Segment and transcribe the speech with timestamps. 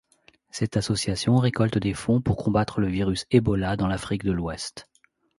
[0.49, 4.87] Cette association récolte des fonds pour combattre le virus Ebola dans l'Afrique de l'Ouest.